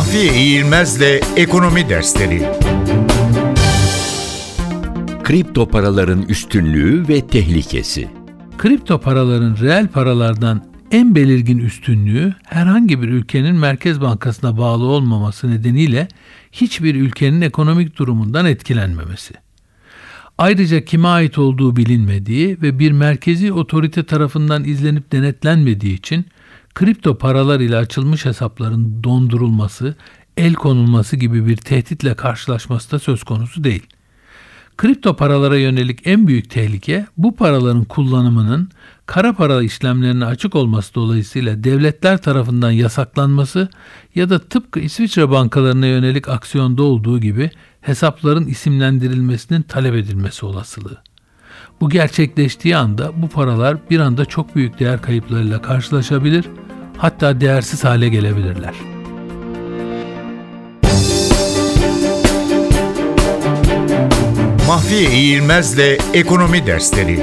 Mahfiye 0.00 0.34
İğilmez'le 0.34 1.20
Ekonomi 1.36 1.88
Dersleri 1.88 2.42
Kripto 5.22 5.68
paraların 5.68 6.22
üstünlüğü 6.22 7.08
ve 7.08 7.26
tehlikesi. 7.26 8.08
Kripto 8.58 9.00
paraların 9.00 9.56
reel 9.60 9.88
paralardan 9.88 10.64
en 10.90 11.14
belirgin 11.14 11.58
üstünlüğü 11.58 12.34
herhangi 12.44 13.02
bir 13.02 13.08
ülkenin 13.08 13.56
merkez 13.56 14.00
bankasına 14.00 14.58
bağlı 14.58 14.84
olmaması 14.84 15.50
nedeniyle 15.50 16.08
hiçbir 16.52 16.94
ülkenin 16.94 17.40
ekonomik 17.40 17.96
durumundan 17.96 18.46
etkilenmemesi. 18.46 19.34
Ayrıca 20.38 20.84
kime 20.84 21.08
ait 21.08 21.38
olduğu 21.38 21.76
bilinmediği 21.76 22.62
ve 22.62 22.78
bir 22.78 22.92
merkezi 22.92 23.52
otorite 23.52 24.04
tarafından 24.04 24.64
izlenip 24.64 25.12
denetlenmediği 25.12 25.94
için 25.94 26.24
kripto 26.80 27.18
paralar 27.18 27.60
ile 27.60 27.76
açılmış 27.76 28.24
hesapların 28.24 29.04
dondurulması, 29.04 29.94
el 30.36 30.54
konulması 30.54 31.16
gibi 31.16 31.46
bir 31.46 31.56
tehditle 31.56 32.14
karşılaşması 32.14 32.90
da 32.90 32.98
söz 32.98 33.22
konusu 33.24 33.64
değil. 33.64 33.82
Kripto 34.76 35.16
paralara 35.16 35.56
yönelik 35.56 36.06
en 36.06 36.26
büyük 36.26 36.50
tehlike 36.50 37.06
bu 37.16 37.36
paraların 37.36 37.84
kullanımının 37.84 38.68
kara 39.06 39.32
para 39.32 39.62
işlemlerine 39.62 40.24
açık 40.24 40.54
olması 40.54 40.94
dolayısıyla 40.94 41.64
devletler 41.64 42.22
tarafından 42.22 42.70
yasaklanması 42.70 43.68
ya 44.14 44.30
da 44.30 44.38
tıpkı 44.38 44.80
İsviçre 44.80 45.30
bankalarına 45.30 45.86
yönelik 45.86 46.28
aksiyonda 46.28 46.82
olduğu 46.82 47.20
gibi 47.20 47.50
hesapların 47.80 48.46
isimlendirilmesinin 48.46 49.62
talep 49.62 49.94
edilmesi 49.94 50.46
olasılığı. 50.46 50.98
Bu 51.80 51.90
gerçekleştiği 51.90 52.76
anda 52.76 53.22
bu 53.22 53.28
paralar 53.28 53.76
bir 53.90 54.00
anda 54.00 54.24
çok 54.24 54.56
büyük 54.56 54.78
değer 54.78 55.02
kayıplarıyla 55.02 55.62
karşılaşabilir, 55.62 56.44
hatta 57.00 57.40
değersiz 57.40 57.84
hale 57.84 58.08
gelebilirler. 58.08 58.74
Mahfiye 64.66 65.10
İğilmez'le 65.10 65.98
Ekonomi 66.14 66.66
Dersleri 66.66 67.20